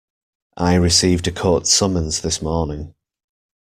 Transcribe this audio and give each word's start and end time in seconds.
I 0.57 0.73
received 0.73 1.27
a 1.27 1.31
court 1.31 1.67
summons 1.67 2.21
this 2.21 2.41
morning. 2.41 2.95